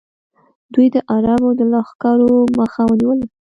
دوی 0.73 0.87
د 0.95 0.97
عربو 1.13 1.49
د 1.59 1.61
لښکرو 1.73 2.33
مخه 2.57 2.81
ونیوله 2.89 3.25